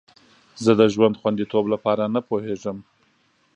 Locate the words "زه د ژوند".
0.63-1.19